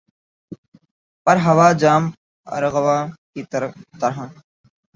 [1.27, 2.03] پر ہوا جام
[2.47, 3.01] ارغواں
[3.31, 3.41] کی
[3.51, 3.71] طرح